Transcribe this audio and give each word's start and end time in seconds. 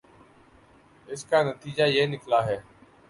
اس 1.07 1.21
کا 1.25 1.41
نتیجہ 1.43 1.83
یہ 1.87 2.05
نکلا 2.07 2.45
ہے 2.45 2.57